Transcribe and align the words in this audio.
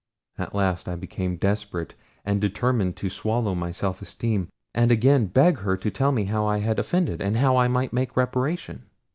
At 0.39 0.55
last 0.55 0.87
I 0.89 0.95
became 0.95 1.37
desperate, 1.37 1.93
and 2.25 2.41
determined 2.41 2.95
to 2.95 3.07
swallow 3.07 3.53
my 3.53 3.71
self 3.71 4.01
esteem, 4.01 4.49
and 4.73 4.91
again 4.91 5.27
beg 5.27 5.59
her 5.59 5.77
to 5.77 5.91
tell 5.91 6.11
me 6.11 6.23
how 6.25 6.47
I 6.47 6.57
had 6.57 6.79
offended, 6.79 7.21
and 7.21 7.37
how 7.37 7.55
I 7.57 7.67
might 7.67 7.93
make 7.93 8.17
reparation. 8.17 8.85